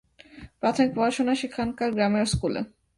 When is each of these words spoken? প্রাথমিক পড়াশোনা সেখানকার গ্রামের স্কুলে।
প্রাথমিক 0.59 0.89
পড়াশোনা 0.95 1.33
সেখানকার 1.41 1.89
গ্রামের 1.95 2.25
স্কুলে। 2.25 2.61